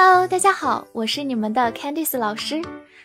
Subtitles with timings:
[0.00, 2.62] Hello，大家好，我是你们的 Candice 老师，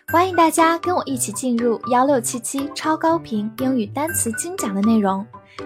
[0.10, 5.26] 欢迎大家跟我一起进入幺六七七超高频英语单词精讲的内容，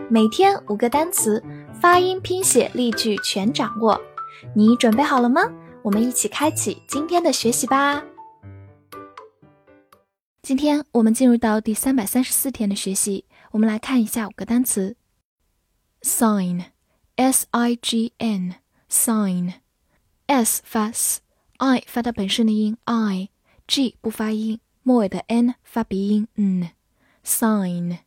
[0.10, 1.44] 每天五个单词，
[1.82, 4.00] 发音、拼写、例句全掌握，
[4.56, 5.42] 你准备好了吗？
[5.84, 8.02] 我们一起开启今天的学习吧。
[10.42, 14.96] 今天我们进入到第三百三十四天的学习，我们来看一下五个单词
[16.04, 19.56] ：sign，s i g n，sign。
[20.27, 27.99] s 发 s，i 发它本身的音 i，g 不发音，末尾的 n 发鼻音 n，sign，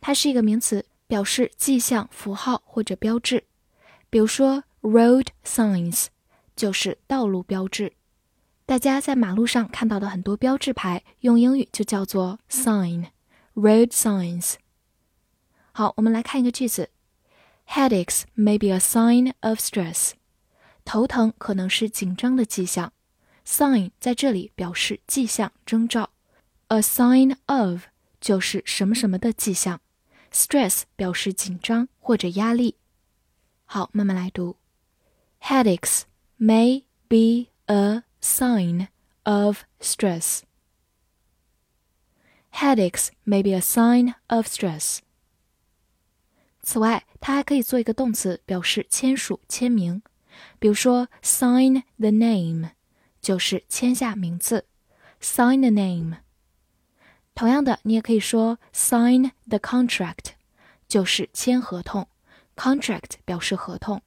[0.00, 3.44] 它是一个名词，表示迹象、符号或者标志。
[4.10, 6.06] 比如说 road signs
[6.56, 7.92] 就是道路标志，
[8.64, 14.54] 大家在马路上看到的很多标志牌，用英语就叫做 sign，road signs。
[15.72, 16.90] 好，我们来看一个句子：
[17.68, 20.12] Headaches may be a sign of stress。
[20.85, 22.91] 头疼可能是紧张的迹象
[23.45, 26.09] ，sign 在这里表示迹象、征兆
[26.67, 27.83] ，a sign of
[28.19, 29.79] 就是什么什么的迹象
[30.31, 32.75] ，stress 表示紧张或者压力。
[33.65, 34.57] 好，慢慢来读
[35.41, 36.01] ，headaches
[36.39, 38.87] may be a sign
[39.23, 40.41] of stress.
[42.51, 44.99] Headaches may be a sign of stress.
[46.61, 50.01] 此外，它还可以做一个动词，表示签署、签名。
[50.58, 52.70] 比如说，sign the name
[53.20, 54.66] 就是签下名字，
[55.20, 56.18] sign the name。
[57.34, 60.32] 同样的，你也可以说 sign the contract，
[60.88, 62.08] 就是签合同，
[62.56, 64.02] contract 表示合同，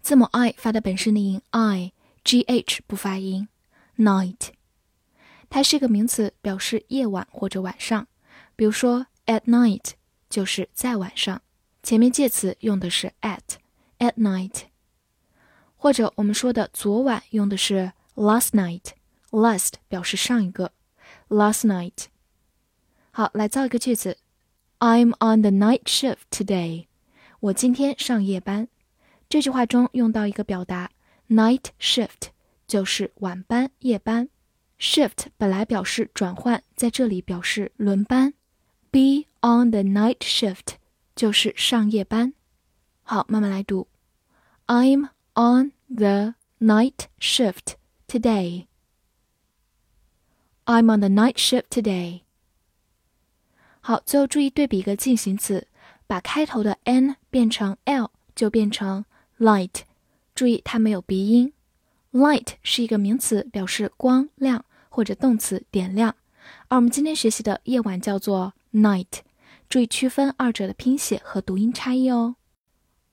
[0.00, 3.48] 字母 i 发的本身的音 i，g h 不发音，
[3.98, 4.48] night，
[5.50, 8.06] 它是一个名词，表示夜晚或者晚上。
[8.55, 9.91] 比如说，at night
[10.29, 11.41] 就是在晚上，
[11.81, 14.63] 前面介词用的是 at，at night。
[15.75, 20.71] 或者我们说的昨晚用的是 last night，last 表示上一个
[21.27, 22.05] ，last night。
[23.09, 24.17] 好，来造一个句子
[24.79, 26.85] ：I'm on the night shift today。
[27.39, 28.67] 我今天上夜班。
[29.27, 30.91] 这句话中用到一个表达
[31.29, 32.29] night shift，
[32.67, 34.29] 就是晚班、夜班。
[34.77, 38.33] shift 本来表示转换，在这里表示轮班。
[38.91, 40.75] be on the night shift
[41.15, 42.33] 就是上夜班。
[43.03, 43.87] 好，慢慢来读。
[44.67, 47.75] I'm on the night shift
[48.07, 48.67] today.
[50.65, 52.21] I'm on the night shift today.
[53.81, 55.67] 好，最后注意对比一个近形词，
[56.05, 58.11] 把开头的 n 变成 l
[59.39, 59.81] light，
[60.35, 61.53] 注意它没有鼻音。
[62.11, 66.15] Light 是一个名词，表示光亮或者动词点亮。
[66.67, 69.20] 而我们今天学习的夜晚叫做 night，
[69.68, 72.36] 注意区分二者的拼写和读音差异哦。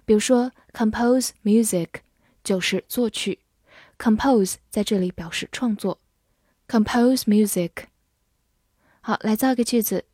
[0.05, 1.89] 比如说，compose music
[2.45, 3.41] 就是作曲。
[3.99, 6.01] compose 在这里表示创作
[6.69, 7.85] ，compose music。
[9.01, 10.05] 好，来造一个句子：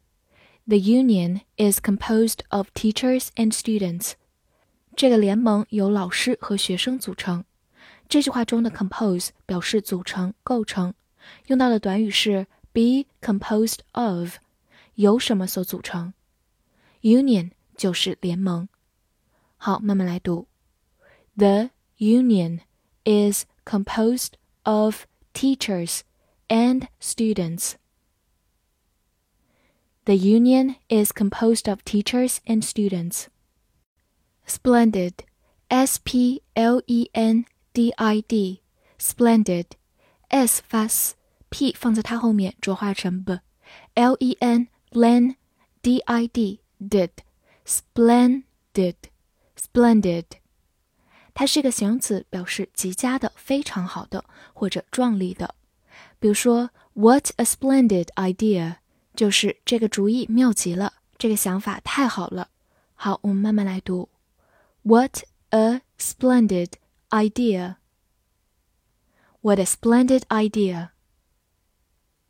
[0.66, 4.12] The union is composed of teachers and students。
[4.97, 7.44] 这个联盟由老师和学生组成。
[8.09, 10.94] 这句话中的 compose 表示组成、构成，
[11.47, 14.37] 用到的短语是 be composed of，
[14.94, 16.15] 由什么所组成？
[17.03, 18.69] Union 就是联盟。
[19.56, 20.47] 好，慢慢来读：
[21.37, 22.60] The union
[23.04, 25.04] is composed of
[25.34, 26.00] teachers
[26.50, 27.75] and students.
[30.04, 33.28] The union is composed of teachers and students.
[34.47, 35.25] Splendid,
[35.69, 38.60] S P L E N D I D,
[38.99, 39.66] splendid,
[40.28, 45.34] S 发 s，P 放在它后面浊化成 b，L E N len
[45.83, 47.10] D I D did,
[47.66, 48.95] splendid,
[49.57, 50.24] splendid.
[51.34, 54.24] 它是一个形容词，表示极佳的、非常好的
[54.54, 55.57] 或者壮丽的。
[56.18, 58.77] 比如说，What a splendid idea！
[59.15, 62.51] 就是这个主意妙极了，这个想法太好了。
[62.95, 64.09] 好，我们慢慢来读，
[64.83, 66.72] What a splendid
[67.10, 70.91] idea！What a splendid idea！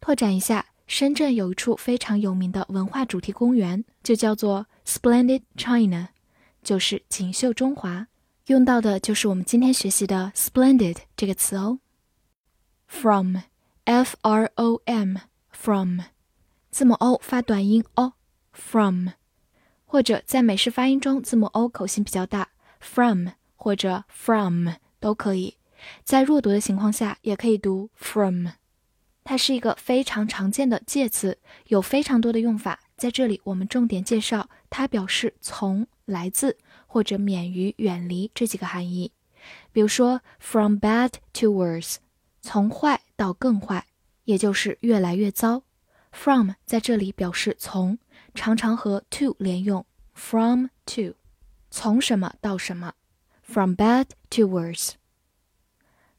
[0.01, 6.11] 拓展一下，深圳有一处非常有名的文化主题公园，就叫做 Splendid China，
[6.63, 8.07] 就是锦绣中华。
[8.47, 11.81] 用到的就是我们今天学习的 splendid 这个词哦。
[12.87, 13.39] From,
[13.92, 15.18] f r o m,
[15.50, 16.00] from，
[16.72, 18.14] 字母 o 发短音 o
[18.54, 19.10] from，
[19.86, 23.28] 或者在美式发音中，字母 o 口型比较大，from
[23.58, 24.70] 或者 from
[25.02, 25.58] 都可以。
[26.06, 28.48] 在弱读的情况下，也可以读 from。
[29.26, 31.38] 它是一个非常常见的介词，
[31.68, 32.80] 有非常多的用法。
[32.96, 39.12] 在这里，我们重点介绍它表示从、来自或者免于、远离这几个含义。
[39.74, 41.98] 比如说，from bad to worse，
[42.42, 43.86] 从坏到更坏，
[44.26, 45.64] 也就是越来越糟。
[46.12, 47.98] from 在这里表示从，
[48.36, 51.14] 常常和 to 连用，from to，
[51.70, 52.94] 从什么到什么
[53.42, 54.92] ，from bad to worse。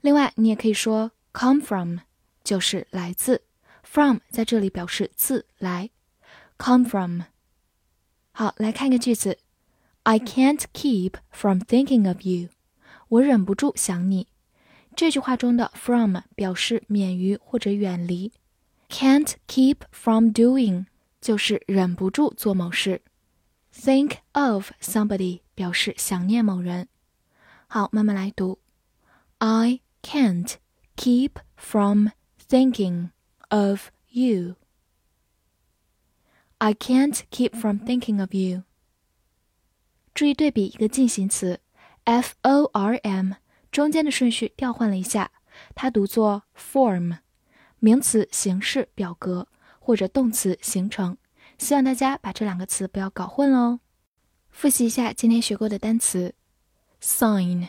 [0.00, 1.98] 另外，你也可以说 come from，
[2.42, 3.42] 就是来自
[3.82, 5.90] ，from 在这里表示自来
[6.56, 7.22] ，come from。
[8.32, 9.38] 好，来看个句子
[10.04, 12.48] ，I can't keep from thinking of you。
[13.08, 14.28] 我忍不住想你。
[14.94, 18.32] 这句话中的 from 表示免于或者远离
[18.88, 20.86] ，can't keep from doing
[21.20, 23.02] 就是忍不住做某事
[23.74, 26.88] ，think of somebody 表示想念某人。
[27.66, 28.58] 好，慢慢来读
[29.38, 30.56] ，I can't
[30.96, 32.08] keep from
[32.48, 33.10] thinking
[33.48, 34.56] of you。
[36.58, 38.64] I can't keep from thinking of you。
[40.14, 41.60] 注意对比一个近形词
[42.04, 43.32] ，f o r m。
[43.72, 45.32] 中间的顺序调换了一下，
[45.74, 47.18] 它读作 form，
[47.78, 49.48] 名词形式表格
[49.80, 51.16] 或者动词形成。
[51.58, 53.80] 希望大家把这两个词不要搞混喽。
[54.50, 56.34] 复习一下今天学过的单词
[57.00, 57.68] ：sign，sign。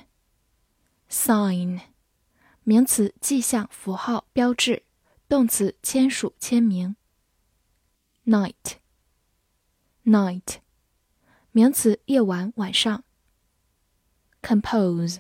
[2.64, 4.84] 名词迹象、符号、标志；
[5.30, 6.98] 动词签署、签名。
[8.26, 10.58] night，night，
[11.52, 13.06] 名词夜晚、晚上。
[14.42, 15.20] compose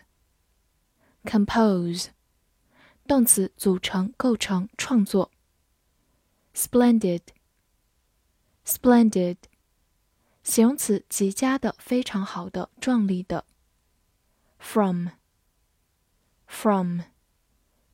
[1.23, 2.07] Compose，
[3.07, 5.31] 动词组成、构成、创作。
[6.53, 9.37] splendid，splendid，
[10.43, 13.45] 形容词极佳的、非常好的、壮丽的。
[14.59, 16.99] from，from。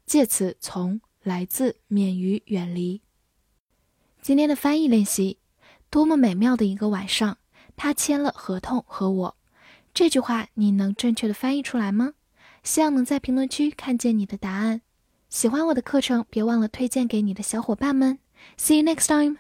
[0.06, 3.02] 介词从来自免于远离。
[4.22, 5.38] 今天的翻译练习，
[5.90, 7.38] 多么美妙的一个晚上！
[7.76, 9.38] 他签了合同和我。
[9.94, 12.16] 这句话你能正确的翻译出来吗？
[12.64, 14.82] 希望能在评论区看见你的答案。
[15.30, 18.20] 喜欢我的课程，别忘了推荐给你的小伙伴们。
[18.58, 19.40] See you next time.